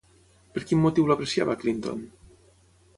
Per 0.55 0.63
quin 0.71 0.81
motiu 0.87 1.05
l'apreciava 1.11 1.59
Clinton? 1.65 2.05